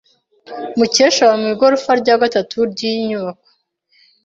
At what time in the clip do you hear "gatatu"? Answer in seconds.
2.21-2.55